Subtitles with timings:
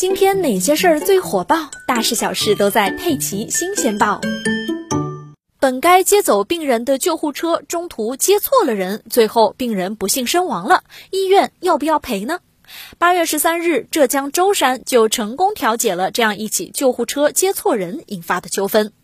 [0.00, 1.70] 今天哪些事儿最火爆？
[1.86, 4.18] 大事小事都在《佩奇新鲜报》。
[5.58, 12.40] 本该接走病人的救护车中途接错了人，最后病人不幸身亡了，医院要不要赔呢？
[12.96, 18.94] 八月十三日，浙江舟山就成功调解了这样一起救护车接错人引发的纠纷。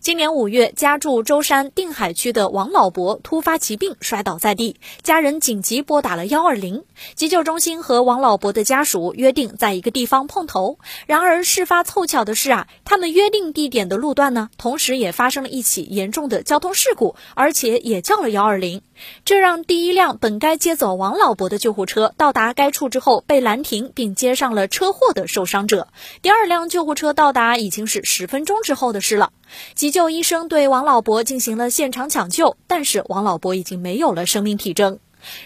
[0.00, 6.84] 今年五月，家住舟山定海区的王老伯突发疾病摔倒在地，家人紧急拨打了幺二零
[7.14, 10.78] 急救中心和王老伯的家属约定在一个地方碰头。
[11.06, 18.82] 然而事发凑巧的是啊，他们约定地点的路段呢，同时也发生了一起严重的交通事故，而且也叫了幺二零，
[19.24, 25.88] 这让第一辆本该接走王老伯的救护车到达该处之后被拦停，并接上了车祸的受伤者。
[26.22, 29.32] 第二辆救护车到达已经是十分钟之后的事了。
[29.74, 34.98] 急救医生对王老伯进行了现场抢救，但是王老伯已经没有了生命体征。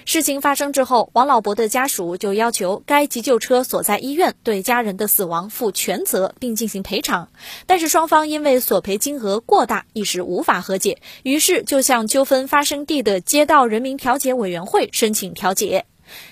[0.04, 7.28] 事情发生之后，王老伯的家属就要求该急救车所在医院对家人的死亡负全责，并进行赔偿。
[7.66, 15.84] 但是双方因为索赔金额过大，一时无法和解，于是就向纠纷发生地的街道人民调解委员会申请调解。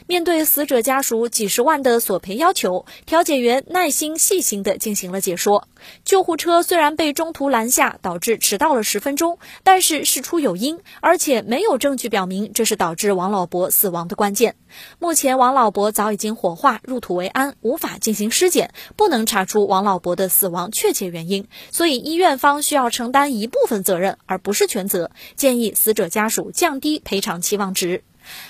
[0.07, 5.69] 面对死者家属几十万的索赔要求，调解员耐心细心地进行了解说。
[6.05, 14.57] 救护车虽然被中途拦下，导致迟到了十分钟，但是事出有因，而且没有证据表明这是导致王老伯死亡的关键。
[14.99, 25.11] 目前王老伯早已经火化入土为安，无法进行尸检，不能查出王老伯的死亡确切原因，所以医院方需要承担一部分责任，而不是全责。
[25.37, 28.03] 建议死者家属降低赔偿期望值。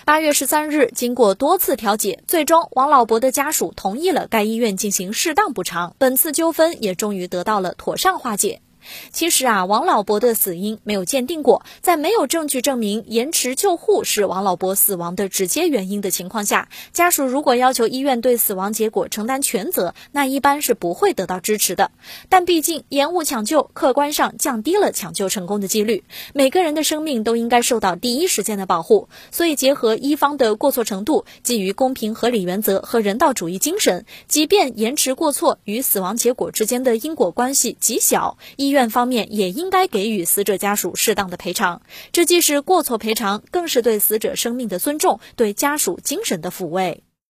[0.05, 8.61] 八月十三日，经过多次调解，最终王老伯的家属同意了该医院进行适当补偿，本次纠纷也终于得到了妥善化解。
[9.13, 21.91] 其实啊，王老伯的死因没有鉴定过，在没有证据证明延迟救护是王老伯死亡的直接原因的情况下，家属如果要求医院对死亡结果承担全责，那一般是不会得到支持的。
[22.29, 26.05] 但毕竟延误抢救，客观上降低了抢救成功的几率。
[26.33, 38.76] 每个人的生命都应该受到第一时间的保护，所以结合医方的过错程度，基于公平合理原则和人道主义精神，即便延迟过错与死亡结果之间的因果关系极小，医院。
[38.77, 41.81] 院方面也应该给予死者家属适当的赔偿，
[42.13, 47.06] 这既是过错赔偿，更是对死者生命的尊重，对家属精神的抚慰。